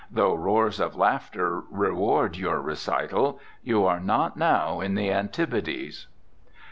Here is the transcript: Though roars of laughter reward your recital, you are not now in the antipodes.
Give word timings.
Though 0.09 0.33
roars 0.33 0.79
of 0.79 0.95
laughter 0.95 1.59
reward 1.69 2.35
your 2.35 2.59
recital, 2.59 3.39
you 3.61 3.85
are 3.85 3.99
not 3.99 4.35
now 4.35 4.79
in 4.81 4.95
the 4.95 5.11
antipodes. 5.11 6.07